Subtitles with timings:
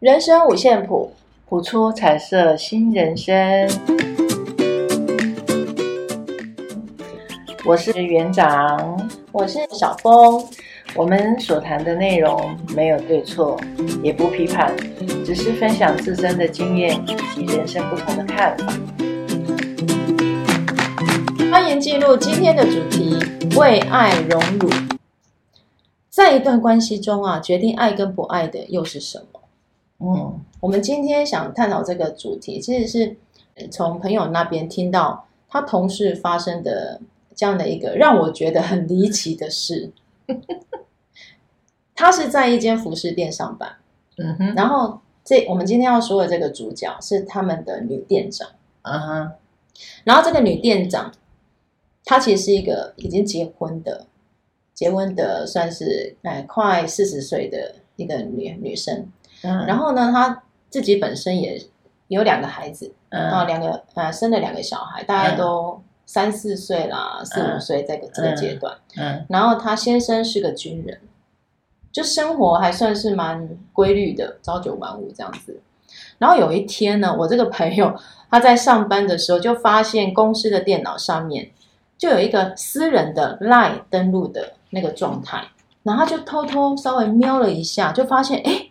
[0.00, 1.12] 人生五线谱，
[1.46, 3.68] 谱出彩色新人生。
[7.66, 10.42] 我是园长，我是小峰。
[10.94, 13.60] 我们所谈的内容没有对错，
[14.02, 14.74] 也不批判，
[15.22, 18.72] 只是分享自身的经验以及人生不同的看法。
[21.52, 23.18] 欢迎进入今天的主题：
[23.54, 24.70] 为爱荣辱。
[26.08, 29.39] 在一段关系中啊，决定爱跟不爱的又是什么？
[30.00, 33.16] 嗯，我们今天想探讨这个主题，其实是
[33.70, 37.00] 从朋友那边听到他同事发生的
[37.34, 39.92] 这样的一个让我觉得很离奇的事。
[41.94, 43.76] 他是在一间服饰店上班，
[44.16, 48.48] 嗯哼，然后这我们今天要说的这个主角是他们的女店长，
[48.82, 49.32] 嗯哼，
[50.04, 51.12] 然后这个女店长，
[52.06, 54.06] 她其实是一个已经结婚的，
[54.72, 59.06] 结婚的算是哎快四十岁的一个女女生，
[59.42, 61.60] 嗯，然后呢，他自己本身也
[62.08, 71.00] 有两个孩子，嗯，然后两个呃生了两个小孩，大概都三四岁啦，四五岁这个这个阶段，嗯，然后他先生是个军人。
[71.92, 75.60] 就生活还算是蛮规律的，朝九晚五这样子。
[76.18, 77.92] 然后有一天呢，我这个朋友
[78.30, 81.50] 他在上班的时候，就发现公司的电脑上面
[81.98, 85.48] 就有一个私人的 LINE 登录的那个状态，
[85.82, 88.69] 然后他就偷偷稍微瞄了一下，就发现哎，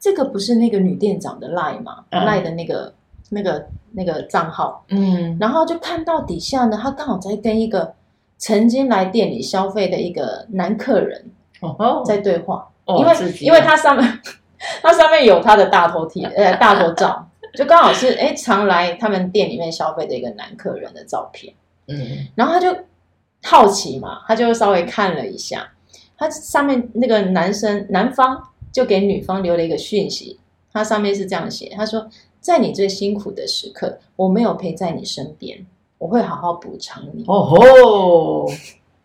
[0.00, 2.04] 这个不是那个女店长的 LINE 吗？
[2.10, 2.92] 嗯，LINE 的那个
[3.28, 7.94] 那个那个账号，嗯，然后就看到底下呢，他刚好在跟一个
[8.38, 11.30] 曾经来店里消费的一个男客人。
[11.60, 14.20] 哦，在对话，哦、因为因为他上面，
[14.80, 21.52] 他上面有他的大头贴，呃，大头照，就刚好是哎常来他们店里面消费的一个男客人的照片。
[21.88, 22.74] 嗯，然后他就
[23.42, 25.68] 好奇嘛，他就稍微看了一下，
[26.16, 28.42] 他上面那个男生男方
[28.72, 30.38] 就给女方留了一个讯息，
[30.72, 32.08] 他上面是这样写，他说，
[32.40, 35.66] 在你最辛苦的时刻，我没有陪在你身边，
[35.98, 37.24] 我会好好补偿你。
[37.26, 38.46] 哦吼。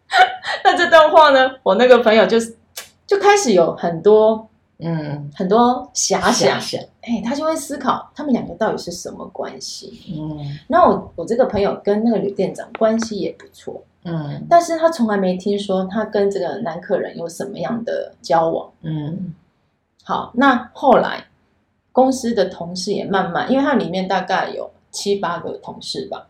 [0.64, 1.52] 那这段话呢？
[1.64, 2.56] 我那个朋友就是
[3.08, 6.60] 就开始有很多嗯很多遐想，
[7.02, 10.00] 哎，他就会思考他们两个到底是什么关系。
[10.16, 18.72] 嗯，然后我我这个朋友跟那个女店长关系也不错，嗯，但是他从来没听说他跟这个男客人有什么样的交往。
[18.84, 19.34] 嗯，
[20.06, 21.26] 好，那后来
[21.92, 26.28] 公司的同事也慢慢，因为他里面大概有七八个同事吧。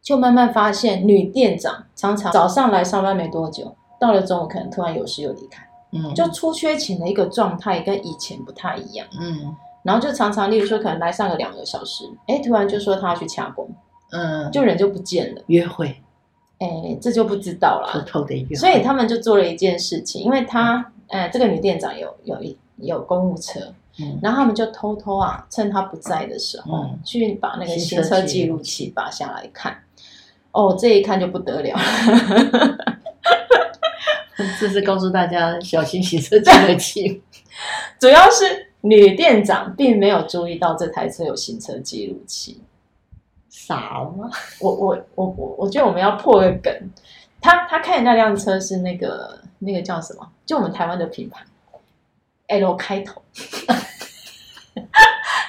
[0.00, 9.52] 就慢慢发现，女店长常常早上来上班没多久，到了中午可能突然有事又离开，嗯，就出缺勤的一个状态跟以前不太一样，嗯，
[9.82, 13.68] 然后就常常，例如说可能来上个两个小时，哎，突然就说他要去掐工，
[14.12, 16.00] 嗯，就人就不见了，约会，
[16.60, 23.60] 哎，这就不知道了，偷偷的约，所以他们就做了一件事情，因为他，哎，这个女店长有有一有公务车。
[23.98, 29.74] 嗯、然后他们就偷偷啊，趁她不在的时候，嗯、去把那个行车记录器拔下来看。
[30.52, 31.74] 哦，这一看就不得了，
[34.60, 37.22] 这是告诉大家小心行车记录器。
[37.98, 42.60] 主要是女店长并没有注意到这台车有行车记录器，
[43.48, 44.30] 傻吗？
[44.60, 46.70] 我我我我我觉得我们要破个梗。
[47.46, 50.28] 他他开的那辆车是那个那个叫什么？
[50.44, 51.44] 就我们台湾的品牌。
[52.48, 53.20] L 开头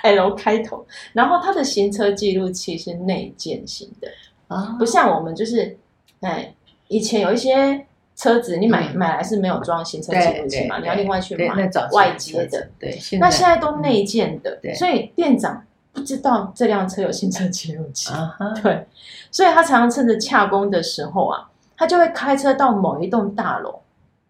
[0.01, 4.07] ，L 开头，然后它的行车记录器是内建型的
[4.47, 5.77] 啊，不像我们就是，
[6.21, 6.51] 哎，
[6.87, 15.63] 以前有一些车子你买买来是没有装行车记录器嘛，你要另外去买外接的，对，那现在都内建的，所以店长
[15.93, 18.11] 不知道这辆车有行车记录器，
[18.63, 18.87] 对，
[19.29, 23.81] 所以他常常趁着洽公的时候啊，他就会开车到某一栋大楼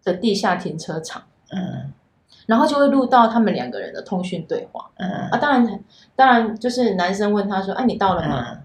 [0.04, 1.92] 的地下停车场，嗯。
[2.46, 5.84] 然后就会录到他们两个人的通讯对话，嗯啊，当然，
[6.16, 8.60] 当然就是男生问他说：“哎，你到了吗？”嗯、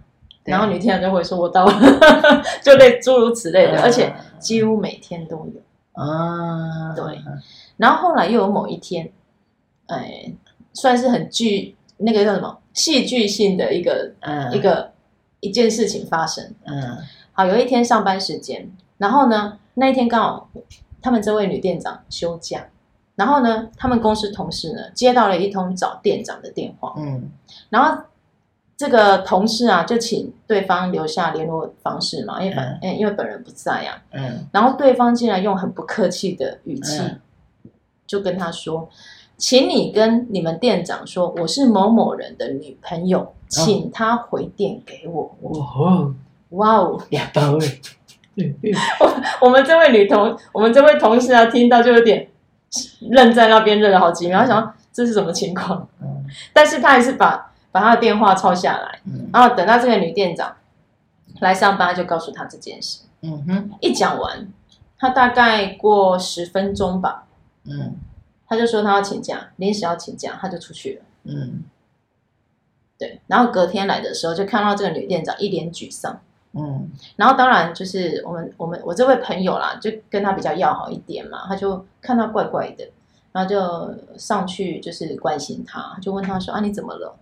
[0.46, 1.74] 然后女店长就会说：“我到了。
[2.64, 6.94] ”就类诸如此类的，嗯、而且几乎每天都有啊。
[6.96, 7.20] 对，
[7.76, 9.12] 然后后来又有某一天，
[9.88, 10.34] 哎，
[10.72, 14.94] 算是很具那个叫什么戏剧性的一个、嗯、一个
[15.42, 16.42] 一件事情发生。
[16.64, 16.98] 嗯，
[17.34, 20.50] 好，有一天上班时间，然后呢，那一天刚好
[21.02, 22.68] 他们这位女店长休假。
[23.16, 27.30] 然后呢，他们公司同事呢接到了一通找店长的电话，嗯，
[27.70, 28.02] 然后
[28.76, 37.20] 这个同事啊就请对方留下联络方式嘛，因为本、嗯、因为本人不在呀、啊，嗯，然后对方竟然用很不客气的语气，嗯、
[38.08, 38.90] 就跟他说，
[39.38, 45.36] 请你跟你们店长说，我是某某人的女朋友，请他回电给我。
[45.40, 46.16] 哦，
[46.54, 47.54] 哇哦，两包
[49.00, 52.28] 我我们这位女同，我们这位同事啊，听到就有点。
[53.12, 55.88] 愣在那边愣了好几秒，他想这是什么情况？
[56.02, 60.56] 嗯，但是他还是把把他的电话抄下来，嗯，然后等到这个女店长
[61.40, 63.04] 来上班，就告诉他这件事。
[63.22, 64.48] 嗯哼，一讲完，
[64.98, 67.28] 他大概过十分钟吧，
[67.66, 67.96] 嗯，
[68.48, 71.02] 他就说他要请假，临时要请假，他就出去了。
[71.26, 71.62] 嗯，
[72.98, 76.20] 对，然后隔天来的时候，就看到这个女店长一脸沮丧。
[76.56, 82.88] 嗯，然后当然就是我们我们我这位朋友啦，就跟他比较要好一点嘛，他就看他怪怪的，
[83.32, 87.16] 然后就上去就是关心他，就问他说啊，你怎么了？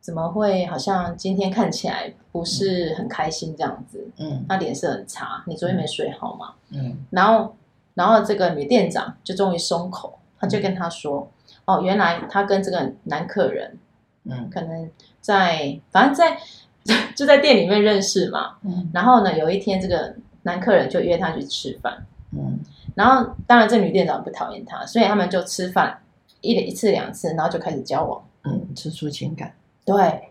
[0.00, 4.08] 怎么会好像今天看起来不是很开心这样子？
[4.16, 6.54] 嗯，他脸色很差，你昨天没睡好吗？
[6.70, 7.54] 嗯，然后
[7.92, 11.30] 然后这个女店长就终于松口，他就跟他说，
[11.66, 13.78] 哦，原来他跟这个男客人，
[14.24, 14.90] 嗯，可能
[15.20, 16.38] 在反正在。
[17.16, 22.58] 就在店里面认识嘛，嗯，然后呢，有一天这个男客人就约他去吃饭，嗯，
[22.94, 25.98] 然后当然这女店长不讨厌他，所以他们就吃饭
[26.42, 29.54] 一一次两次，然后就开始交往，嗯，吃出情感，
[29.86, 30.28] 对，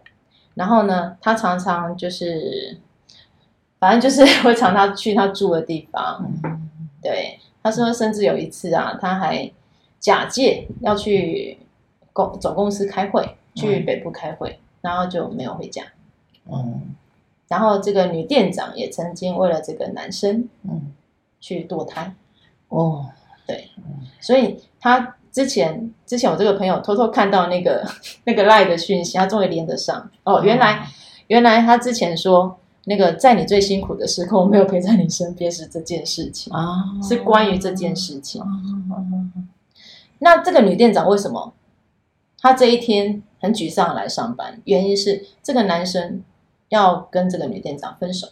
[0.53, 2.77] 然后呢，他常常就是，
[3.79, 6.69] 反正就是 会常常去他住的地方，嗯，
[7.01, 9.51] 对，他说甚至有一次啊，他还
[9.99, 11.57] 假借要去
[12.11, 15.81] 公总公司开会，去北部开会，嗯，然后就没有回家。
[16.51, 16.95] 嗯，
[17.47, 20.91] 然后这个女店长也曾经为了这个男生，嗯，
[21.39, 22.13] 去堕胎，
[22.67, 23.05] 哦，
[23.47, 23.69] 对，
[24.19, 27.87] 所以他之前之前我这个朋友偷偷看到那个
[28.25, 30.87] 那个赖的讯息，他终于连得上哦，原来、嗯、
[31.27, 38.43] 原来他之前说那个在你最辛苦的时刻我没有陪在你身边是这件事情啊，是关于这件事情。
[40.19, 41.53] 那这个女店长为什么
[42.39, 44.61] 她这一天很沮丧来上班？
[44.65, 46.21] 原因是这个男生。
[46.69, 48.27] 要跟这个女店长分手，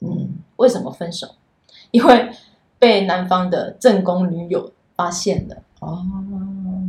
[0.00, 1.28] 嗯，为什么分手？
[1.92, 2.30] 因为
[2.78, 6.04] 被男方的正宫女友发现了，哦，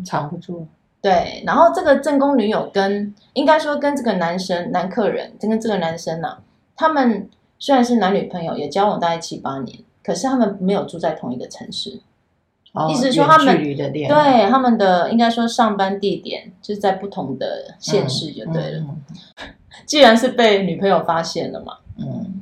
[0.05, 0.67] 藏不住。
[1.01, 6.41] 对，然后这个正宫女友跟应该说跟这个男生男客人，跟这个男生呢、啊，
[6.75, 7.27] 他们
[7.57, 11.99] 虽然是男女朋友，也交往大概七八年，可是他们没有住在同一个城市，
[12.73, 18.79] 哦、意思说他们对他们的应该说上班地点就是在不同的县市就对了。
[18.79, 19.03] 嗯
[19.37, 19.47] 嗯
[19.85, 22.41] 既然是被女朋友发现了嘛，嗯，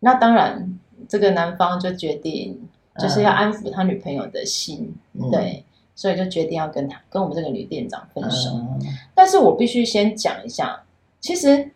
[0.00, 2.68] 那当然，这个男方就决定
[2.98, 5.64] 就是要安抚他女朋友的心，嗯、对，
[5.94, 8.50] 所以就决定要跟他跟我们这个女店长分手。
[8.54, 8.80] 嗯、
[9.14, 10.82] 但是我必须先讲一下，
[11.20, 11.70] 其实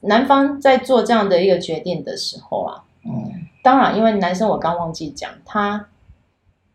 [0.00, 5.88] 男方在做这样的一个决定的时候啊，嗯，当然，因为男生我刚忘记讲，他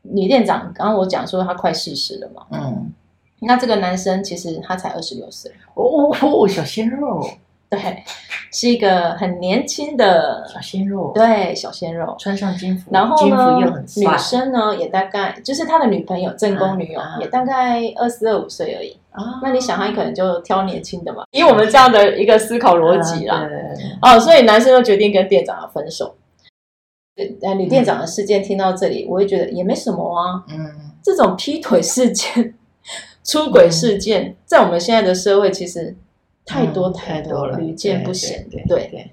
[0.02, 2.94] 女店长刚刚我讲说他快四十了嘛，嗯。
[3.42, 7.24] 那这个男生其实他才二十六岁哦，哦，小鲜肉，
[7.70, 8.04] 对，
[8.52, 19.40] 是一个很年轻的小鲜肉，对，小鲜肉，穿上金服，然后呢，女生呢也大概就是他的女朋友正宫女友也大概二十二五岁而已啊。
[19.42, 23.48] 那你想他可能就挑年轻的嘛，以我们这样的一个思考逻辑啦，
[24.02, 26.16] 哦，所以男生就决定跟店长要分手。
[27.42, 32.56] 呃，女店长的事件听到这里，我也觉得也没什么啊，嗯，这种劈腿事件。
[33.30, 35.96] 出轨事件在我们现在的社会其实
[36.44, 38.48] 太多太多了，屡见不鲜。
[38.50, 39.12] 对对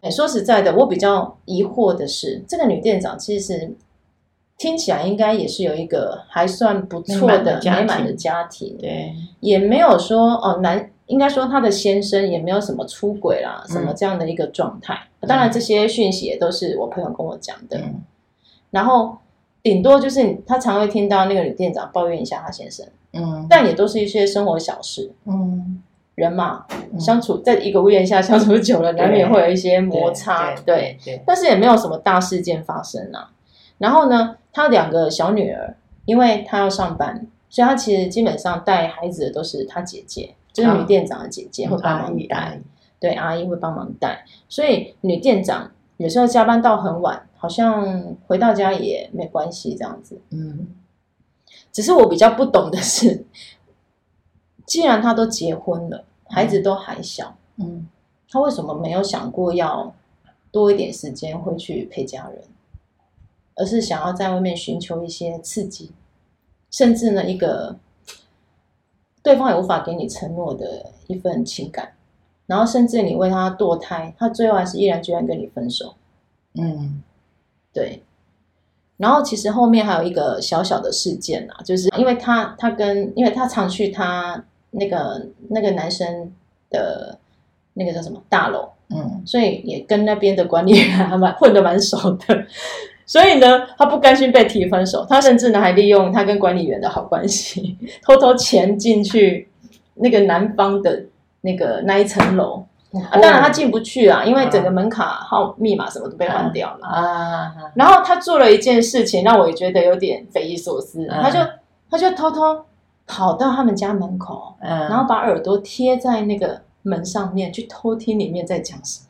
[0.00, 3.74] 对，说实在的，我比较疑惑的是，这个女店长其实
[4.56, 14.98] 听起来应该也是有一个还算不错的美满的家庭，对，也没有说哦男，应该说她的先生也没有什么出轨啦，什么这样的一个状态。
[15.28, 17.78] 当然，这些讯息也都是我朋友跟我讲的。
[18.70, 19.18] 然后
[19.62, 22.86] 顶多就是他常会听到那个女店长抱怨一下她先生。
[23.12, 25.10] 嗯，但也都是一些生活小事。
[25.24, 25.82] 嗯，
[26.14, 30.54] 人嘛，嗯、相处在一个屋檐下相处久了，难免会有一些摩擦。
[30.64, 33.32] 对，但是也没有什么大事件发生啊。
[33.78, 42.60] 然后呢，他两个小女儿，因为他要上班，所以他其实基本上带孩子的都是他姐姐，就是女店长的姐姐会帮忙带。
[43.00, 44.24] 对，阿姨会帮忙带。
[44.48, 50.20] 所以女店长有时候加班到很晚，好像回到家也没关系这样子。
[50.30, 50.74] 嗯。
[51.70, 53.24] 只是我比较不懂的是，
[54.66, 57.86] 既然他都结婚了，孩子都还小，嗯，
[58.28, 59.94] 他为什么没有想过要
[60.50, 62.44] 多一点时间回去陪家人，
[63.56, 65.92] 而是想要在外面寻求一些刺激，
[66.70, 67.76] 甚至呢，一个
[69.22, 71.92] 对方也无法给你承诺的一份情感，
[72.50, 75.94] 然后甚至你为他堕胎，他最后还是毅然决然跟你分手，
[76.54, 77.00] 嗯，
[77.72, 78.02] 对。
[78.96, 86.32] 然后其实后面还有一个小小的事件啊，就是因为他他跟因为他常去他那个那个男生
[86.70, 87.16] 的
[87.74, 92.44] 那个叫什么大楼，嗯，所以也跟那边的管理员还蛮 混的蛮熟的，
[93.06, 99.48] 所以呢，他不甘心被提分手，他甚至呢还利用他跟管理员的好关系， 偷偷潜进去
[99.94, 101.04] 那个男方的
[101.42, 102.64] 那个那一层楼。
[102.92, 107.54] 啊，当然他进不去啊，因为整个门卡号密码什么都被换掉了啊。
[107.76, 111.06] 然后他做了一件事情，让我也觉得有点匪夷所思。
[111.06, 111.38] 他就
[111.88, 112.64] 他就偷偷
[113.06, 119.06] 跑到他们家门口，然后把耳朵贴在那个门上面，去偷听里面在讲什么。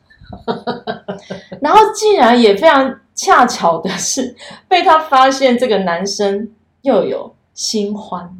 [1.59, 4.35] 然后竟然也非常恰巧的是，
[4.67, 6.51] 被他发现这个男生
[6.83, 8.31] 又有新欢，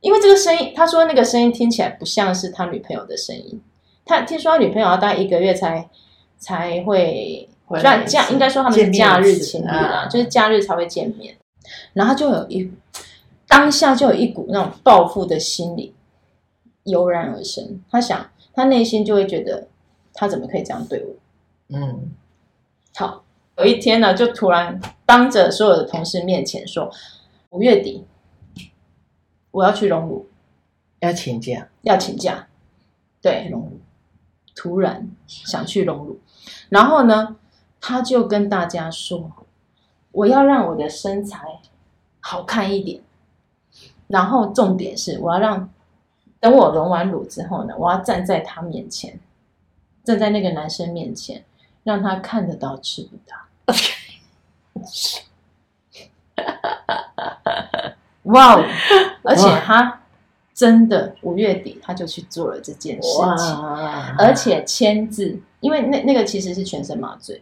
[0.00, 3.60] 因为这个声音，他说那个声音听起来不像是他女朋友的声音。
[4.04, 5.88] 他听说他女朋友要待一个月才
[6.38, 7.48] 才会
[7.82, 11.36] 假假，应该说他们是假日情侣啦，就是假日才会见面。
[11.92, 12.72] 然后就有一
[13.46, 15.94] 当下就有一股那种报复的心理
[16.84, 17.80] 油然而生。
[17.90, 19.68] 他想，他内心就会觉得
[20.14, 21.76] 他怎么可以这样对我？
[21.76, 22.10] 嗯，
[22.96, 23.22] 好，
[23.58, 26.90] 有一天呢，就突然当着所有的同事面前说，
[27.50, 28.04] 五月底
[29.50, 30.28] 我要去隆乳，
[31.00, 32.46] 要请假，要请假，
[33.20, 33.80] 对，隆乳。
[34.52, 36.20] 突然想去隆乳，
[36.68, 37.36] 然后呢，
[37.80, 39.30] 他就跟大家说
[40.12, 41.60] ：“我要让我的身材
[42.18, 43.00] 好看一点。
[44.08, 45.72] 然后重点是，我要让
[46.40, 49.18] 等我隆完乳之后呢，我要站在他面前，
[50.04, 51.42] 站在那个男生面前，
[51.84, 53.36] 让他看得到吃不到。
[58.24, 58.64] 哇哦！
[59.24, 59.96] 而且他。”
[60.52, 63.08] 真的，五月底他就去做了这件事
[63.38, 63.56] 情，
[64.18, 67.40] 而且签字，因为那那个其实是全身麻醉，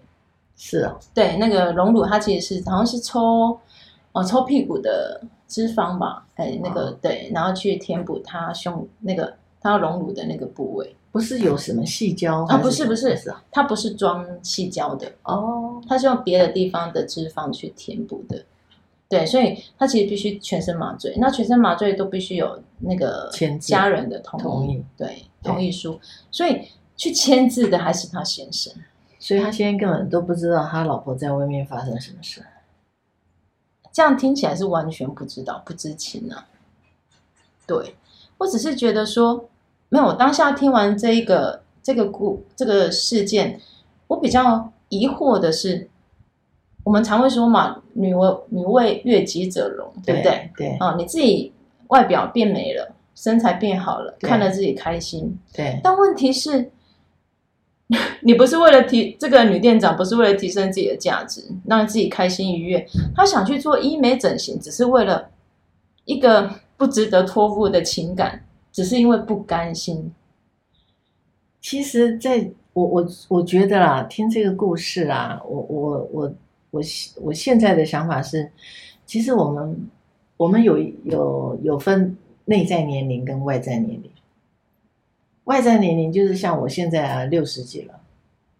[0.56, 3.58] 是啊，对，那个隆乳，它其实是好像是抽
[4.12, 12.56] 哦抽屁股的脂肪吧，哎，那个对，然后去填补他胸那个他要隆乳的那个部位，不是有什么细胶啊？
[12.58, 13.18] 不是不是，
[13.50, 18.44] 它不是装细胶的哦，它是用别的地方的脂肪去填补的。
[19.08, 25.98] 对，所以他其实必须全身麻醉，那全身麻醉都必须有那个家人的同意，同意对，同意书。
[26.30, 28.70] 所以去签字的还是他先生，
[29.18, 32.44] 所以他先生根本都不知道他老婆在外面发生什么事。
[33.90, 36.46] 这样听起来是完全不知道、不知情啊。
[37.66, 37.96] 对，
[38.36, 39.48] 我只是觉得说，
[39.88, 40.04] 没有。
[40.04, 43.58] 我当下听完这一个这个故这个事件，
[44.08, 45.88] 我比较疑惑的是。
[46.84, 50.50] 我们常会说嘛，女为女为悦己者容，对不对？
[50.56, 51.52] 对啊，你自己
[51.88, 55.38] 外表变美了，身材变好了，看了自己开心。
[55.52, 55.78] 对。
[55.84, 56.70] 但问题是，
[58.22, 65.28] 你不是为了提这个女店长，不是为了提升自己的价值，让自己开心愉悦，她想去做医美整形，只是为了
[66.06, 68.42] 一个不值得托付的情感，
[68.72, 70.10] 只是因为不甘心。
[71.60, 76.34] 其实，在我我我觉得啦，听这个故事啊，我我我。
[76.70, 76.82] 我
[77.22, 78.50] 我现在的想法是，
[79.06, 79.88] 其实我们
[80.36, 84.10] 我们有有有分内在年龄跟外在年龄。
[85.44, 87.94] 外在年龄就是像我现在啊六十几了，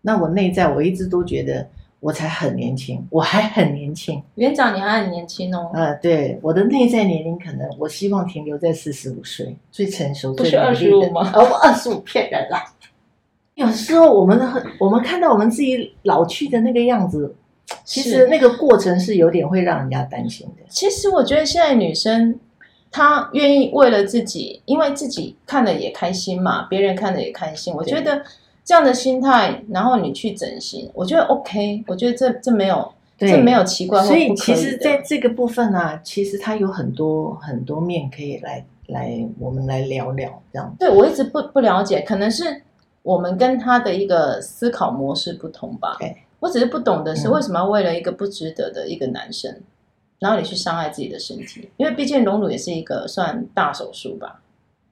[0.00, 1.68] 那我内在我一直都觉得
[2.00, 4.22] 我才很年轻，我还很年轻。
[4.36, 5.70] 园长你还很年轻哦。
[5.74, 10.46] 呃，对，我的内在年龄可能我希望停留在四十五岁，最成熟、最。
[10.46, 11.30] 不是二十五吗？
[11.36, 12.64] 哦，我二十五骗人啦。
[13.54, 17.34] 有时候我们的我们看到我们自己老去的那个样子。
[17.84, 20.62] 其实那个过程是有点会让人家担心的。
[20.68, 22.38] 其实我觉得现在女生
[22.90, 27.74] 她愿意为了自己，因为自己看了也开心嘛，别人看了也开心。
[27.74, 28.22] 我觉得
[28.64, 31.84] 这样的心态，然后你去整形，我觉得 OK。
[31.86, 34.02] 我觉得这这没有，这没有奇怪。
[34.02, 40.74] 所以其实在这个部分呢、啊，其实它有很多很多面可以来来我们来聊聊这样。
[40.78, 42.62] 对，我一直不不了解，可能是
[43.02, 45.96] 我们跟他的一个思考模式不同吧。
[45.98, 46.16] 对。
[46.40, 49.64] 我只是不懂的是，为什么要为了一个不值得的一个男生，嗯、
[50.20, 51.70] 然后你去伤害自己的身体？
[51.76, 54.40] 因为毕竟隆乳也是一个算大手术吧？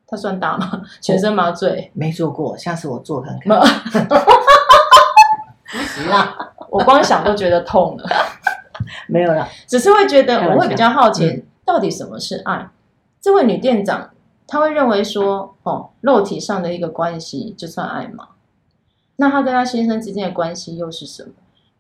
[0.07, 0.83] 它算大吗？
[1.01, 1.91] 全身麻醉？
[1.95, 3.61] 没做过，下次我做看看。
[5.69, 6.37] 不行啊！
[6.71, 8.09] 我光想都觉得痛了。
[9.09, 12.57] 没有了， 只是会觉得我会比较好奇，到底什么是爱？
[12.57, 12.71] 嗯、
[13.21, 14.11] 这位女店长
[14.47, 18.29] 她会认为说，哦，肉体上的一个关系就算爱吗？
[19.17, 21.33] 那他跟他先生之间的关系又是什么？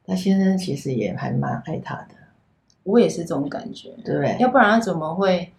[0.07, 2.14] 他先生其实也还蛮爱他的，
[2.85, 4.37] 我也是这种感觉，对不对？
[4.38, 5.52] 要不然他怎么会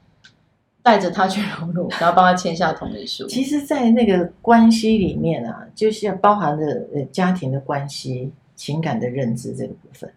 [0.81, 3.27] 带着他去隆乳，然后帮他签下同意书？
[3.27, 10.12] 其实，在那个关系里面啊，就是要包含着呃家庭的关系、情感的认知这个部分。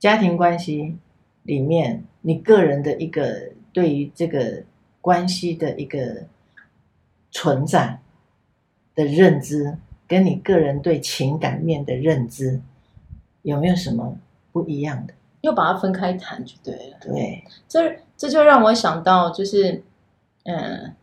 [0.00, 0.98] 家庭关系
[1.44, 4.64] 里面，你个人的一个对于这个
[5.00, 6.26] 关系的一个
[7.30, 8.01] 存在。
[8.94, 12.60] 的认知跟你个人对情感面的认知
[13.42, 14.16] 有没有什么
[14.52, 16.96] 不一样的，又把它分开谈就对了。
[17.00, 19.82] 对，这这就让我想到，就是
[20.44, 20.94] 嗯，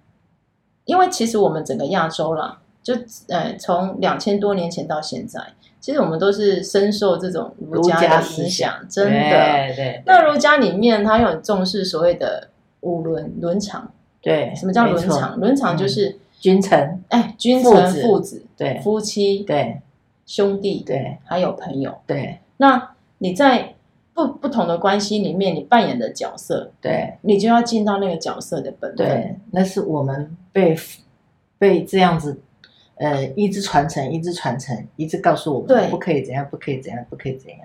[0.86, 2.94] 因为其实我们整个亚洲啦，就
[3.28, 5.42] 呃从两千多年前到现在，
[5.80, 9.12] 其实我们都是深受这种儒家的影响，真的。
[9.12, 12.50] 对，对，那儒家里面，他又很重视所谓的
[12.82, 13.92] 五伦伦常。
[14.22, 15.40] 对，什么叫伦常？
[15.40, 16.20] 伦常就是。
[16.40, 19.82] 君臣，哎，君臣、父子，对，夫妻，对，
[20.26, 22.40] 兄弟，对，还有朋友，对。
[22.58, 23.76] 那你在
[24.14, 29.06] 不不同的关系里面，你扮演的角色，对，你就要尽到那个角色的本分。
[29.06, 30.76] 对，那是我们被
[31.58, 32.42] 被这样子，
[32.96, 37.60] 呃，一直传承，一直传承，一直告诉我们，对，不可以怎样，不可以怎样，不可以怎样。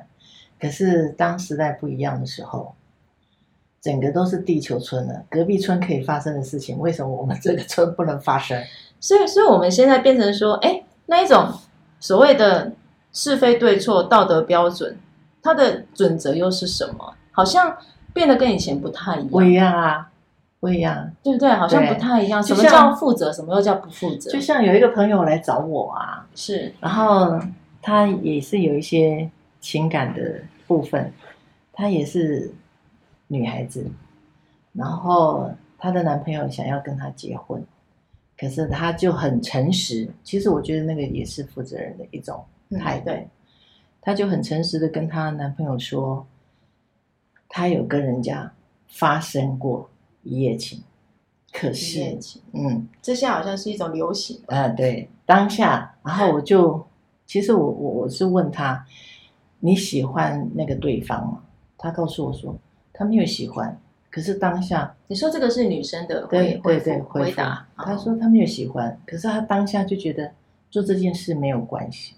[0.58, 2.74] 可是当时代不一样的时候。
[3.84, 8.58] 整个都是地球村了，隔壁村可以发生的事情，为什么我们这个村不能发生？
[8.98, 11.46] 所以，所以我们现在变成说，哎，那一种
[12.00, 12.72] 所谓的
[13.12, 14.96] 是非对错、道德标准，
[15.42, 17.12] 它的准则又是什么？
[17.30, 17.76] 好像
[18.14, 19.28] 变得跟以前不太一样。
[19.28, 20.10] 不一样啊，
[20.60, 21.50] 不一样，对不对？
[21.50, 22.42] 好像不太一样。
[22.42, 23.30] 什么叫负责？
[23.30, 24.30] 什么又叫不负责？
[24.30, 27.38] 就像有一个朋友来找我啊，是，然后
[27.82, 31.12] 他也是有一些情感的部分，
[31.70, 32.50] 他也是。
[33.26, 33.90] 女孩子，
[34.72, 37.64] 然后她的男朋友想要跟她结婚，
[38.38, 40.08] 可是她就很诚实。
[40.22, 42.44] 其实我觉得那个也是负责任的一种
[42.78, 43.10] 态度。
[44.02, 46.26] 她、嗯、就很诚实的跟她男朋友说，
[47.48, 48.52] 她有跟人家
[48.88, 49.88] 发生过
[50.22, 50.82] 一夜情，
[51.52, 54.68] 可是，一夜情，嗯，这下好像是一种流行啊。
[54.68, 56.86] 对，当下，然后我就，
[57.26, 58.86] 其实我我我是问他，
[59.60, 61.42] 你喜欢那个对方吗？
[61.78, 62.54] 他告诉我说。
[62.94, 67.66] 他没有喜欢，可是当下你说这个是女生的回对对对回答。
[67.76, 70.30] 他说他没有喜欢，可是他当下就觉得
[70.70, 72.14] 做这件事没有关系。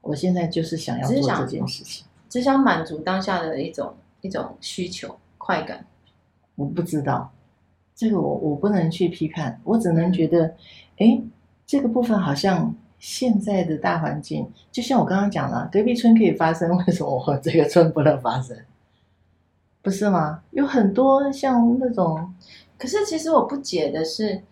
[0.00, 5.86] 我现在就是想要做这件事情，只想满足当下的一种一种需求快感。
[6.56, 7.32] 我不知道
[7.94, 10.54] 这个我，我我不能去批判，我只能觉得，
[10.98, 11.22] 哎，
[11.64, 18.56] 这个部分好像现在的大环境，就像我刚刚讲了，隔壁村可以发生，为什么我这个村不能发生？
[19.84, 20.40] 不是吗？
[20.52, 22.34] 有很多像那种，
[22.78, 24.42] 可是其实我不解的是，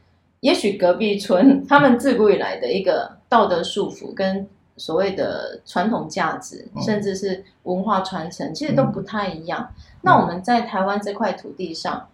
[0.41, 9.67] 也许隔壁村 他们自古以来的一个道德束缚跟所谓的传统价值，嗯、甚至是文化传承，其实都不太一样。
[9.71, 12.09] 嗯、那我们在台湾这块土地上，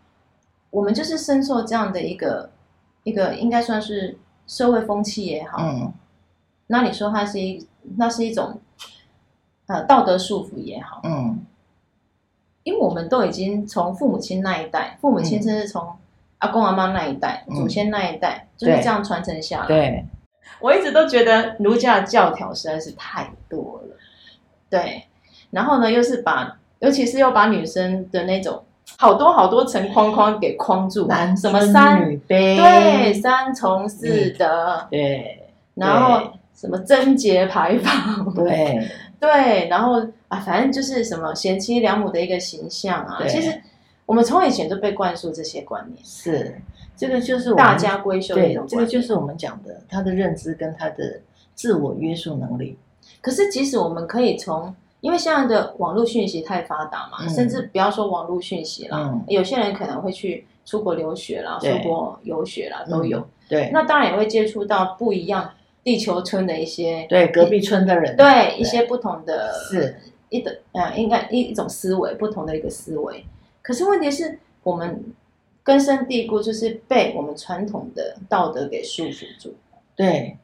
[0.71, 2.51] 我们就是深受这样的一个
[3.03, 5.93] 一个应该算是社会风气也好，嗯，
[6.69, 8.61] 那你说它是一那是一种
[9.67, 11.41] 呃道德束缚也好，嗯。
[12.69, 15.91] 因为我们都已经从父母亲那一代，父母亲甚至从
[16.37, 19.67] 阿公阿妈那一代、嗯、祖先那一代，就是这样传承下来。
[19.67, 20.05] 对，
[20.61, 23.97] 我一直都觉得儒家的教条实在是太多了。
[24.69, 25.05] 对，
[25.51, 28.63] 然后呢，又是把，尤其是又把女生的那种
[28.99, 36.21] 好多好多层框框给框住，男什么三女卑，对，三从四德，对，然后
[36.59, 38.85] 什么贞节牌坊， 对。
[39.21, 43.21] 对，然后啊，反正就是什么贤妻良母的一个形象啊。
[43.27, 43.53] 其实
[44.07, 45.99] 我们从以前就被灌输这些观念。
[46.05, 46.57] 是，
[46.97, 48.37] 这个就是大家闺秀。
[48.37, 51.21] 对，这个就是我们讲的他的认知跟他的
[51.57, 52.79] 自我约束能力。
[53.21, 63.19] 可是，即使我们可以从，因为现在的网络讯息太发达嘛，嗯、甚至不要说网络讯息了，嗯、有些人可能会去出国留学啦，出国游学啦，都有。
[63.19, 65.51] 嗯、对，那当然也会接触到不一样。
[65.89, 69.97] 地球村的一些对隔壁村的人，对，对一些不同的，是
[70.29, 73.25] 一的呃，应该一一种思维，不同的一个思维。
[73.63, 75.03] 可是问题是我们
[75.63, 79.55] 根深蒂固，就是被我们传统的道德给束缚住。
[79.97, 80.37] 对，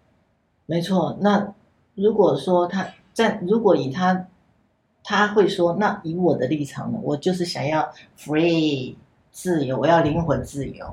[0.64, 1.18] 没错。
[1.20, 1.52] 那
[1.94, 4.26] 如果说他在，如果以他，
[5.02, 8.94] 他会说，那以我的立场呢，我就是想要 free
[9.30, 10.86] 自由，我要灵魂自由。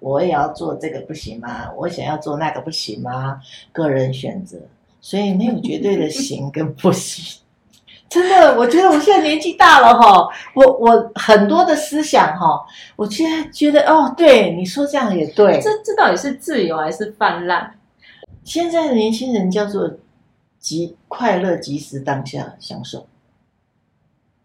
[0.00, 1.70] 我也要做这个不行吗？
[1.76, 3.40] 我想要做那个不行吗？
[3.72, 4.58] 个人选择，
[5.00, 7.40] 所以没有绝对的行跟不行。
[8.08, 12.64] 真的，我觉得我现在年纪大了哈，我我很多的思想哈，
[12.96, 15.60] 我现在觉得哦，对你说这样也对。
[15.60, 17.72] 这这到底是自由还是泛滥？
[18.44, 19.90] 现在的年轻人叫做
[20.58, 23.06] 即快乐，即时当下享受。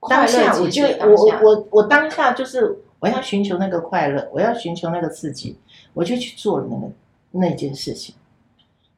[0.10, 2.80] 当下我就我我我我当下就是。
[3.00, 5.58] 我要寻求那个快乐，我要寻求那个刺激，
[5.94, 6.92] 我就去做那个
[7.32, 8.14] 那件事情。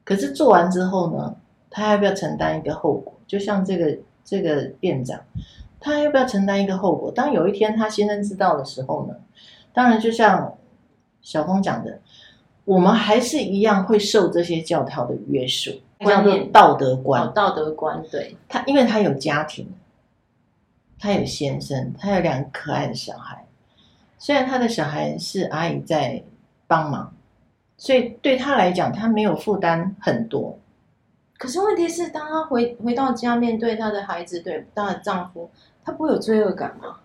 [0.04, 1.36] 可是做完之后呢，
[1.70, 3.14] 他要不要承担一个后果？
[3.26, 5.20] 就像这个这个店长，
[5.78, 7.12] 他要不要承担一个后果？
[7.12, 9.14] 当有一天他先生知道的时候呢，
[9.72, 10.52] 当然就像
[11.20, 12.00] 小峰讲的，
[12.64, 17.32] 我们还是一样会受这些教条的约束，叫做道德观。
[17.32, 18.36] 道德观，对。
[18.48, 19.72] 他因为他有家庭，
[20.98, 23.46] 他有先生，他有两个可爱的小孩。
[24.22, 26.22] 虽然他的小孩是阿姨在
[26.68, 27.12] 帮忙，
[27.76, 30.56] 所以对他来讲，他没有负担很多。
[31.36, 35.50] 可是问题是，当他回回到家，面对他的孩子，对他的丈夫，
[35.84, 37.00] 他不会有罪恶感吗？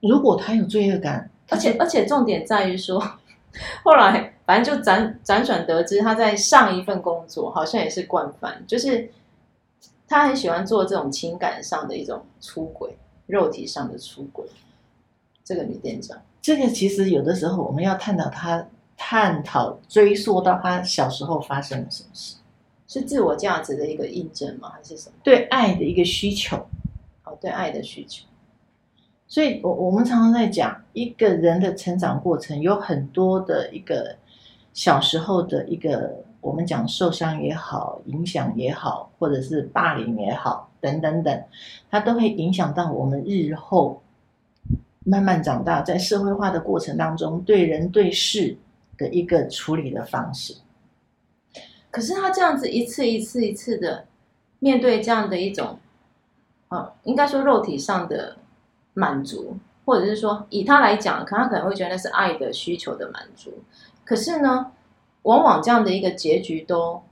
[0.00, 3.00] 如果他有罪恶感，而且而且重点在于说，
[3.82, 9.10] 后来反正就辗辗转得知，他在上一份工作好像也是惯犯，就是
[10.06, 14.44] 他很喜欢做这种情感上的一种出轨，肉体上的出轨。
[15.44, 22.36] 这个女店长，这个其实有的时候我们要探讨她，探讨追溯到她小时候发生了什么事。
[22.86, 24.70] 是自我价值的一个印证吗？
[24.74, 25.16] 还是什么？
[25.22, 26.56] 对爱的一个需求，
[27.24, 28.24] 哦，对爱的需求。
[29.26, 34.16] 所以，我我们常常在讲一个人的成长过程，有很多的一个
[34.72, 41.42] 小时候的一个，我们讲受伤也好，影响也好，或者是霸凌也好，等等等，
[41.90, 44.00] 它都会影响到我们日后
[45.04, 48.56] 慢慢长大，在社会化的过程当中，对人对事
[48.96, 50.54] 的一个处理的方式。
[51.90, 54.06] 可是他这样子一次一次一次的
[54.58, 55.78] 面对这样的一种，
[56.68, 58.36] 啊，应该说肉体上的
[58.94, 63.52] 满足，或者是说以他来讲，可他可能会觉得那是爱的需求的满足。
[64.04, 64.72] 可是呢，
[65.22, 67.02] 往往这样的一个结局都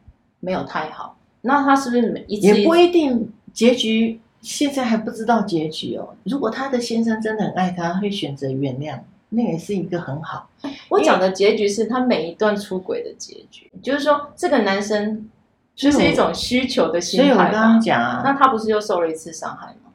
[0.41, 1.17] 没有太好。
[1.43, 4.19] 那他是不是每一次也不一定结局？
[4.43, 6.15] 现在还不知道结局哦。
[6.25, 9.01] 如果他的先生真的很爱他，会选择原谅。
[9.35, 10.51] 那也是一个很好。
[10.91, 15.27] 我讲的结局是他每一段出轨的结局，就是说这个男生
[15.75, 17.27] 就是一种需求的心态。
[17.29, 19.93] 所以我刚刚讲啊，那他不是又受了一次伤害吗？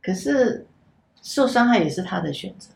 [0.00, 0.64] 可是
[1.20, 2.70] 受伤害也是他的选择。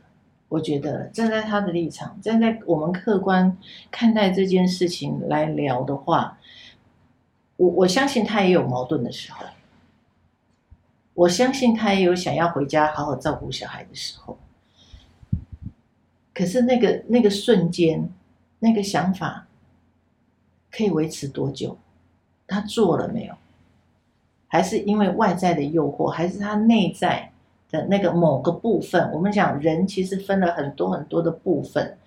[0.49, 3.57] 我觉得站在他的立场，站在我们客观
[3.89, 6.39] 看待这件事情来聊的话，
[7.57, 9.47] 我我相信他也有矛盾的时候，
[11.21, 14.39] 我相信他也有想要回家好好照顾小孩的时候。
[16.33, 18.09] 可是那个那个瞬间，
[18.61, 19.47] 那个想法
[20.71, 21.77] 可以维持多久？
[22.47, 23.35] 他做了没有？
[24.49, 26.09] 还是因为外在的诱惑？
[26.09, 27.31] 还是他内在
[27.71, 29.13] 的那个某个部分？
[29.13, 31.99] 我们讲人其实分了很多很多的部分，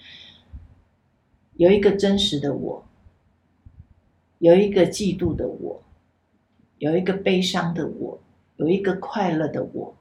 [1.58, 2.84] 有一个真实的我，
[4.39, 5.84] 有一个嫉妒的我，
[6.80, 8.19] 有一个悲伤的我，
[8.58, 9.96] 有一个快乐的我，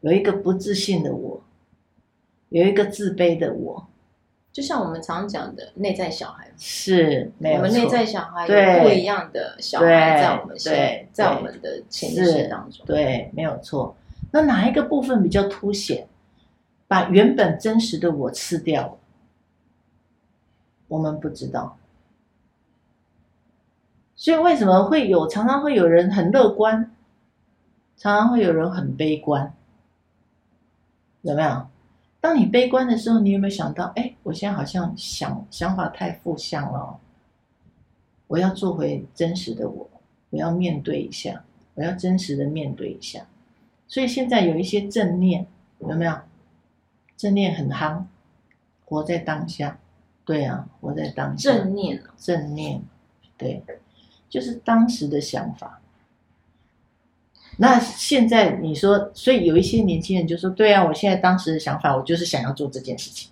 [0.00, 1.42] 有一个不自信的我。
[2.48, 3.88] 有一个自卑的我，
[4.52, 13.96] 就像我们常讲的内在小孩，是没有错，我们内在小孩有不一样的小孩在我们在在我们的潜意识当中，对，没有错。
[14.32, 16.06] 那哪一个部分比较凸显，
[16.86, 18.98] 把原本真实的我吃掉了？
[20.88, 21.78] 我们不知道。
[24.14, 26.94] 所以为什么会有常常会有人很乐观，
[27.96, 29.54] 常常会有人很悲观？
[31.22, 31.66] 有没有？
[32.20, 33.92] 当你悲观的时候，你有没有想到？
[33.96, 36.98] 哎，我现在好像想想法太负向了。
[38.28, 39.90] 我要做回真实的我，
[40.30, 43.26] 我要面对一下，我要真实的面对一下。
[43.88, 45.46] 所以现在有一些正念，
[45.80, 46.16] 有没有？
[47.16, 48.04] 正念很夯，
[48.86, 49.78] 活在当下。
[50.24, 51.52] 对啊，活在当下。
[51.52, 52.80] 正念，正念，
[53.36, 53.62] 对，
[54.30, 55.81] 就是当时的想法。
[57.58, 63.30] 那现在你说，所以有一些年轻人就说：“对啊，我现在当时的想法，我就是想要做这件事情。”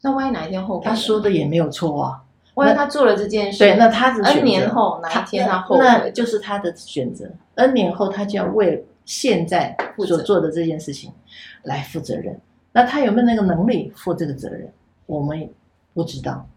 [0.00, 0.84] 那万一哪一天后悔？
[0.84, 2.22] 他说的也没有错啊。
[2.54, 7.30] 万一他做了这件事，对，那他的 N 年后哪一天他后悔，那就是他的选择。
[7.56, 11.12] N 年后他就要为现在所做的这件事情
[11.62, 12.40] 来负责任。
[12.72, 14.72] 那他有没有那个能力负这个责任？
[15.04, 15.50] 我们
[15.92, 16.48] 不知道。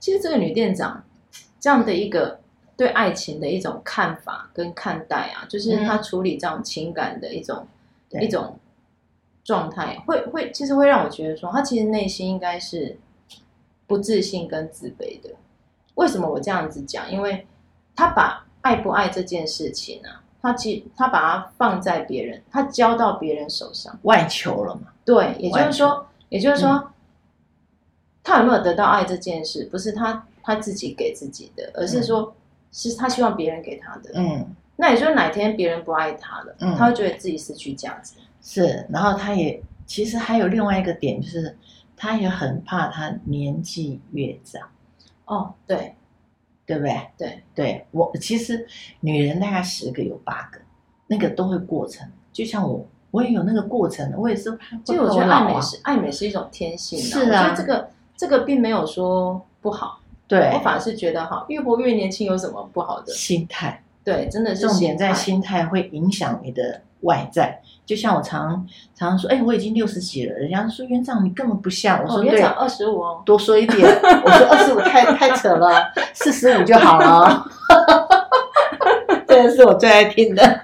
[0.00, 1.04] 其实这个女店长
[1.60, 2.40] 这样的一个。
[2.82, 7.64] 对爱情的一种看法跟看待啊，就是他处理这种情感的一种、
[8.10, 8.58] 嗯、一种
[9.44, 12.98] 状态，会会其实会让我觉得说，他其实内心应该是
[13.86, 15.30] 不自信跟自卑的。
[15.94, 17.08] 为什么我这样子讲？
[17.08, 17.46] 因为
[17.94, 24.88] 他把爱不爱这件事情啊，他其他把它放在别人，他交到别人手上，外求了嘛？
[25.04, 26.86] 对，也就是说，也就是说，嗯、
[28.24, 32.34] 他有没有得到爱这件事，不是他他自己给自己的，而是说。
[32.72, 41.54] 嗯是他希望别人给他的，嗯，那也就是哪天别人不爱他了，嗯，他会觉得自己失去价值，是，然后他也其实还有另外一个点，就是
[41.94, 44.66] 他也很怕他年纪越长，
[45.26, 45.94] 哦，对，
[46.64, 47.10] 对不对？
[47.18, 48.66] 对，对我其实
[49.00, 50.58] 女人大概十个有八个，
[51.08, 59.98] 那个都会过程，就像我，我也有那个过程，我也是，其实我觉得爱美是爱美是一种天性，是啊，我觉得这个这个并没有说不好。
[60.32, 63.12] 对，我反而是觉得哈，越活越年轻有什么不好的？
[63.12, 67.60] 心态，对，真的是重点在心态会影响你的外在。
[67.84, 72.02] 就像我常常常说，哎，我已经六十几了，人家说院长你根本不像。
[72.02, 73.78] 我说对，二十五哦，多说一点。
[73.86, 77.44] 我说二十五太太扯了，四十五就好了。
[79.28, 80.60] 这个是我最爱听的。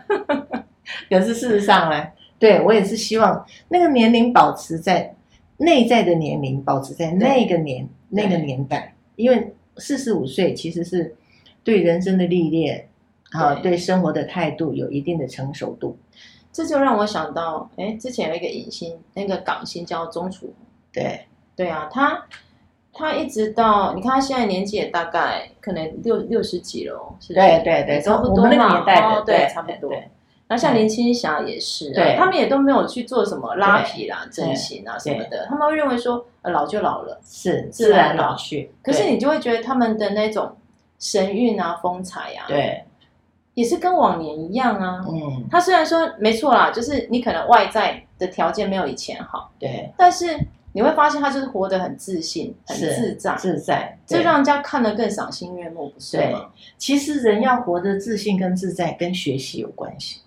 [1.10, 2.06] 可是事实上呢，
[2.38, 5.14] 对我也是希望那个年龄保持在
[5.58, 11.14] 内在的年龄保持在那个年那个年代，因为四十五岁其实是
[11.62, 12.88] 对人生的历练
[13.32, 15.96] 啊，对生活的态度有一定的成熟度。
[16.50, 20.54] 这就让我想到，哎，之前有一个影星，那个港星叫钟楚红。
[20.92, 21.20] 对，
[21.54, 22.26] 对啊，他
[22.92, 27.34] 他一直到你看他现在年纪也大概可能六六十几了，是不是？
[27.34, 29.92] 对对对，差不多那个年代的，对，差不多。
[30.48, 38.34] 那像林青霞也是，对，他们也都没有去做什么拉皮啦、整形啊什么的，他们会认为说，老就老了，是自然老。
[38.34, 38.70] 去。
[38.82, 40.56] 可是你就会觉得他们的那种
[40.98, 42.84] 神韵啊、风采啊，对。
[43.54, 50.38] 也是跟往年一样啊，嗯，他虽然说没错啦，就是你可能外在的条件没有以前好，对，但是
[50.72, 56.46] 你会发现他就是活得很自信、很自在、自在，这让人家看得更赏心悦目，不是吗？
[56.76, 60.20] 其实人要活得自信跟自在，跟学习有关系。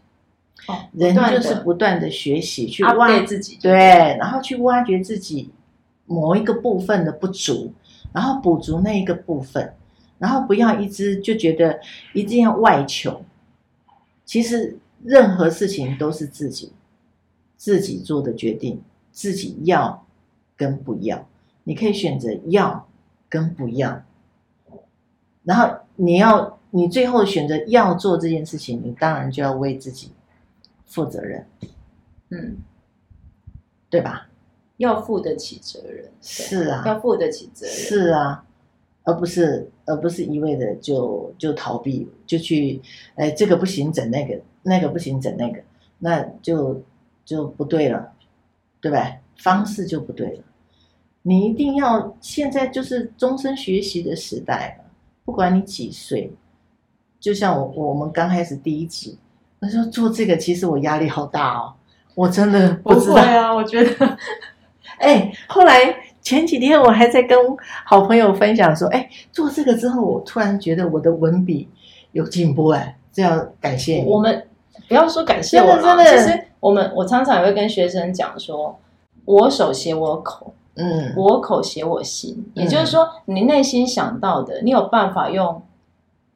[0.67, 3.71] 哦，人就是不断的学习，去挖掘自己，对，
[4.19, 5.49] 然后去挖掘自己
[6.05, 7.73] 某一个部分的不足，
[8.13, 9.73] 然后补足那一个部分。
[10.19, 11.79] 然后不要一直就觉得
[12.13, 13.23] 一定要外求，
[14.23, 16.71] 其实任何事情都是自己
[17.57, 18.79] 自己做的决定，
[19.11, 20.05] 自己要
[20.55, 21.27] 跟不要，
[21.63, 22.87] 你可以选择要
[23.27, 24.03] 跟不要。
[25.43, 30.11] 然后你要你最后选择要做这件事情，你当然就要为自己
[30.91, 31.43] 负责任，
[32.29, 32.57] 嗯，
[33.89, 34.29] 对吧？
[34.77, 38.45] 要负得起责任，是啊，要负得起责任，是啊。
[39.03, 42.79] 而不是，而不是一味的就就逃避，就去，
[43.15, 45.59] 哎，这个不行，整那个，那个不行，整那个，
[45.97, 46.79] 那就
[47.25, 48.13] 就不对了，
[48.79, 49.17] 对吧？
[49.37, 50.43] 方式就不对了。
[51.23, 54.91] 你一定要现在就是终身学习的时代了，
[55.25, 56.31] 不管你几岁，
[57.19, 59.17] 就像我我们刚开始第一集，
[59.61, 61.73] 那时候做这个，其实我压力好大哦，
[62.15, 63.15] 我真的不知道。
[63.15, 64.17] 不会啊，我觉得，
[64.99, 65.95] 哎，后来。
[66.23, 67.35] 前几天我还在跟
[67.83, 71.67] 好朋友分享说，哎，做这个之后，我突然觉得我的文笔
[72.11, 74.05] 有进步哎，这样感谢你。
[74.05, 74.47] 我们
[74.87, 76.21] 不要说感谢我了，真的，真的。
[76.21, 78.79] 其实我们我常常也会跟学生讲说，
[79.25, 85.59] 我手写我口，嗯，我口写我心，也就是说，你内心想到的，你有办法用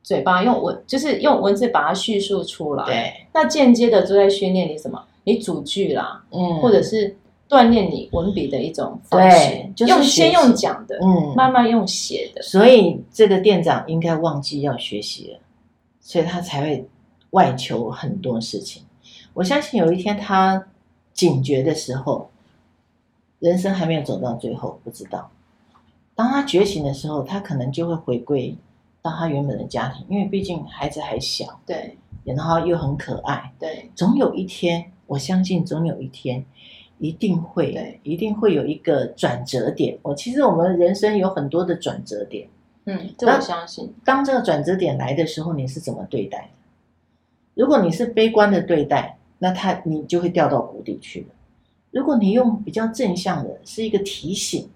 [0.05, 2.85] 嘴巴用文，就是用文字把它叙述出来。
[2.85, 5.03] 对，那间接的都在训练你什么？
[5.23, 7.17] 你组句啦，嗯，或者是。
[7.47, 12.41] 锻炼你文笔的一种方式，对，就是用先用讲的，嗯，慢慢用写的。
[12.41, 15.39] 所以这个店长应该忘记要学习了，
[16.01, 16.89] 所以他才会
[17.29, 18.81] 外求很多事情。
[19.35, 20.65] 我相信有一天他
[21.13, 22.31] 警觉的时候，
[23.37, 25.29] 人生还没有走到最后，不知道。
[26.15, 28.57] 当他觉醒的时候，他可能就会回归
[29.05, 36.43] 到他原本的家庭，因为毕竟孩子还小，对，然后又很可爱，对，总有一天，我相信总有一天。
[36.97, 39.97] 一定会，对，一定会有一个转折点。
[40.01, 42.47] 我其实我们人生有很多的转折点，
[42.85, 43.93] 嗯，这我相信。
[44.05, 47.61] 当这个转折点来的时候，你是怎么对待的？
[47.61, 51.27] 如果你是悲观的对待，那他你就会掉到谷底去了。
[51.91, 54.69] 如果你用比较正向的，是一个提醒，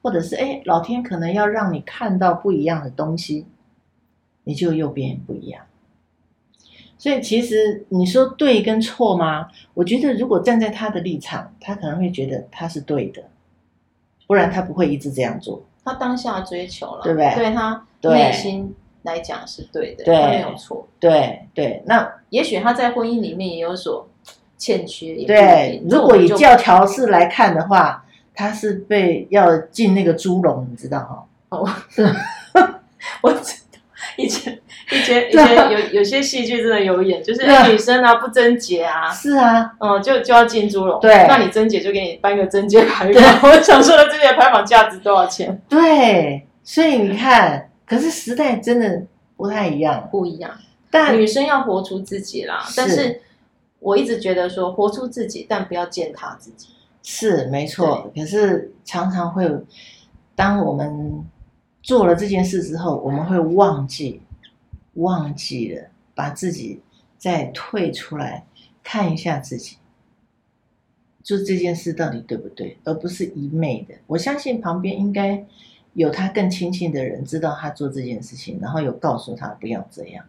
[0.00, 3.44] 或者是哎，老天可能要让你看到不一样的东西，
[4.48, 5.62] 你就又变不一样。
[6.96, 9.48] 所以其实你说对跟错吗？
[9.74, 13.22] 我觉得如果站在他的立场，他可能会觉得他是对的，
[14.26, 15.62] 不然他不会一直这样做。
[15.84, 17.34] 他当下追求了，对不对？
[17.34, 20.88] 对他内心来讲是对的，对，他没有错。
[20.98, 24.08] 对对，那也许他在婚姻里面也有所
[24.56, 25.14] 欠缺。
[25.26, 28.02] 对，如果以教条式来看的话，
[28.34, 31.26] 他是被要进那个猪笼，你知道哈？
[31.50, 31.68] 哦，
[33.22, 33.57] 我 知道
[34.18, 34.58] 以前。
[34.90, 40.98] 以前以前有有些戏剧真的有演，就是女生啊不贞洁啊，是啊，嗯，就就要进猪笼。
[40.98, 43.50] 对，那你贞洁就给你颁个贞洁牌坊。
[43.50, 45.60] 我想说的贞洁牌坊价值多少钱？
[45.68, 49.02] 对，所以你看，可是时代真的
[49.36, 50.50] 不太一样，不一样。
[50.90, 52.64] 但女生要活出自己啦。
[52.74, 53.20] 但是
[53.80, 56.68] 我一直觉得说，活出自己，但不要践踏自己。
[57.02, 59.46] 是没错，可是常常会，
[60.34, 61.22] 当我们
[61.88, 64.20] 做了这件事之后，我们会忘记。
[64.94, 66.82] 忘记了把自己
[67.16, 68.44] 再退出来
[68.82, 69.76] 看一下自己，
[71.22, 73.94] 做这件事到底对不对，而不是一昧的。
[74.06, 75.42] 我相信旁边应该
[75.94, 80.22] 有他更亲近的人知道他做这件事情，然后有告诉他不要这样。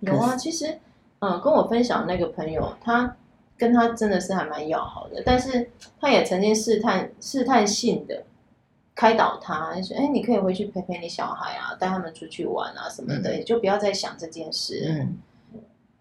[0.00, 0.78] 有啊，其实，
[1.20, 3.14] 嗯，跟我分享那个朋友，他
[3.58, 8.24] 跟他真的是还蛮要好的，但是他也曾经试探试探性的
[8.94, 15.18] 开导他，说：“哎，你可以回去陪陪你小孩啊，带他们出去玩啊什么的，嗯、就不要再想这件事。”嗯。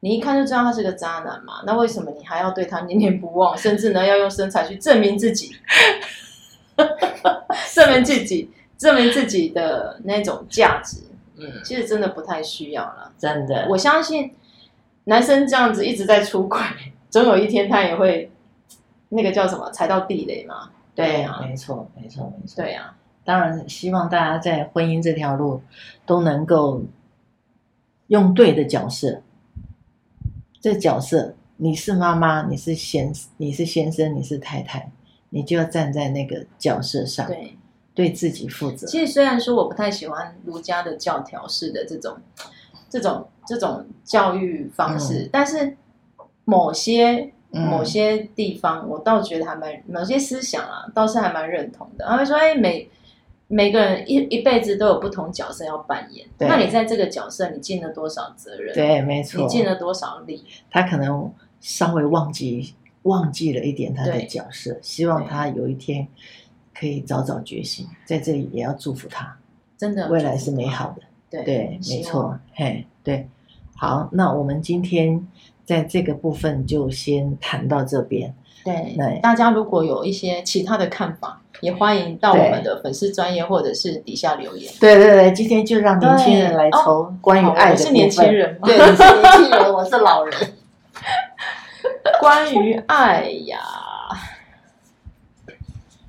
[0.02, 1.64] 你一看就知道他是个渣男嘛？
[1.66, 5.56] 那为什么你还要对他念念不忘，甚至呢要用身材去证明自己，
[7.74, 10.98] 证明自己，证明自己的那种价值？
[11.38, 13.14] 嗯，其实真的不太需要了。
[13.18, 14.36] 真的，我相信
[15.06, 16.60] 男生这样子一直在出轨，
[17.10, 18.30] 总有一天他也会
[19.08, 20.70] 那个叫什么踩到地雷嘛？
[20.96, 22.64] 对啊，没错，没错，没错。
[22.64, 25.62] 对啊，当然希望大家在婚姻这条路
[26.06, 26.84] 都能够
[28.08, 29.22] 用对的角色。
[30.62, 34.92] 这角色，你是妈妈，你是先，你是先生，你是太太，
[35.30, 37.58] 你就要站在那个角色上，对，
[37.94, 38.88] 对自己负责。
[38.88, 42.18] 其实虽然说我不太喜欢儒家的教条式的这种、
[42.90, 45.76] 这种、这种教育方式，嗯、但是
[46.46, 52.06] 某些某些地方，我倒觉得还蛮某些思想啊，倒是还蛮认同的。
[52.06, 52.90] 他会说：“哎，每。”
[53.50, 58.74] 每个人一一辈子都有不同角色要扮演，对那你在这个角色，你尽了多少责任？
[58.74, 60.44] 对，没错，你尽了多少力？
[60.72, 66.08] 他可能稍微忘记忘记了一点他的角色，希望他有一天
[66.74, 67.86] 可以早早觉醒。
[68.06, 69.38] 在这里也要祝福他，
[69.78, 71.04] 真的未来是美好的。
[71.30, 73.28] 对，对，没错，嘿，对，
[73.76, 75.28] 好，那我们今天
[75.66, 78.34] 在这个部分就先谈到这边。
[78.64, 84.74] 对，对大家如果有一些其他的看法，也欢迎到我们的粉丝专业或者是底下留言。
[84.80, 90.34] 对对对，今天就让年轻人来抽关于爱的是年轻人，对，你是年轻人，我是老人。
[92.22, 93.60] 关于爱呀，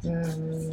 [0.05, 0.71] 嗯，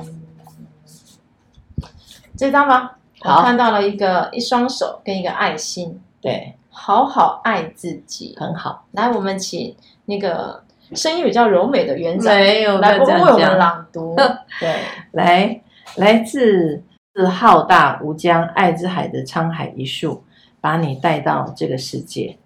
[2.38, 8.88] 这张吧，我看到了一个一双手跟一个爱心，对，好好爱自己，很好。
[8.94, 10.64] 来，我们请那个。
[10.94, 14.14] 声音比较柔美的园长没有来为我们朗读。
[14.60, 14.76] 对，
[15.12, 15.62] 来，
[15.96, 20.22] 来自自浩大无疆爱之海的沧海一粟，
[20.60, 22.38] 把你带到这个世界。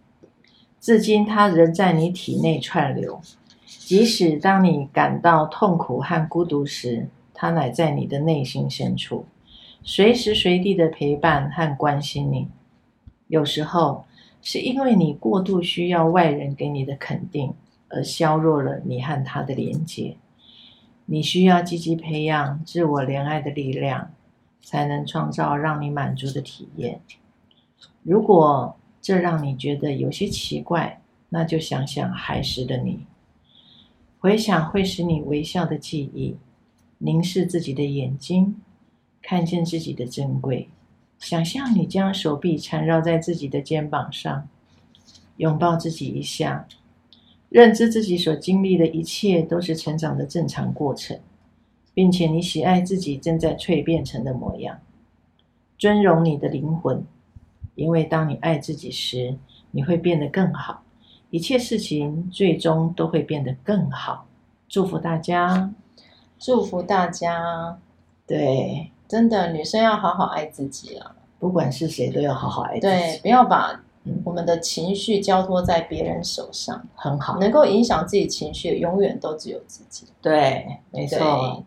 [0.80, 3.19] 至今，它仍在你体内串流。
[3.65, 9.26] 即使当你感到痛苦和孤独时，它乃在你的内心深处，
[9.82, 12.48] 随时随地的陪伴和关心你。
[13.28, 14.06] 有时候，
[14.45, 17.53] 是因为你过度需要外人给你的肯定。
[17.88, 20.17] 而削弱了你和他的连接。
[21.05, 24.12] 你需要积极培养自我怜爱的力量，
[24.62, 26.99] 才能创造让你满足的体验。
[28.01, 33.05] 如果这让你觉得有些奇怪，那就想想孩时的你，
[34.19, 36.36] 回想会使你微笑的记忆，
[36.97, 38.55] 凝视自己的眼睛，
[39.21, 40.69] 看见自己的珍贵，
[41.26, 44.48] 想象你将手臂缠绕在自己的肩膀上，
[45.38, 46.68] 拥抱自己一下。
[47.50, 51.20] 认知自己所经历的一切都是成长的正常过程，
[51.96, 54.80] 并且你喜爱自己正在蜕变成的模样，
[55.80, 57.04] 尊荣你的灵魂，
[57.74, 59.36] 因为当你爱自己时，
[59.72, 60.84] 你会变得更好，
[61.32, 64.28] 一切事情最终都会变得更好。
[64.70, 65.74] 祝福大家，
[66.38, 67.80] 祝福大家。
[68.28, 73.80] 对，真的，女生要好好爱自己啊，不管是谁都要好好爱自己，对，不要把。
[74.24, 77.39] 我们的情绪交托在别人手上，很好。
[77.39, 80.06] 能够影响自己情绪的，永远都只有自己。
[80.22, 81.63] 对，没错。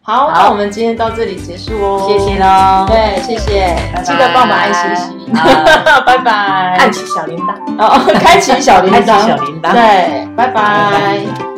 [0.00, 2.06] 好，好，那我们今天到这里结束哦。
[2.08, 2.86] 谢谢喽。
[2.88, 3.76] 对，谢谢。
[3.92, 5.32] 拜拜，记得帮我们按星星。
[6.06, 6.32] 拜拜。
[6.78, 7.54] 按起小铃铛。
[7.78, 9.04] 哦，开启小铃铛。
[9.04, 9.72] 开启小铃铛。
[9.74, 10.26] 对。
[10.34, 11.53] 拜拜。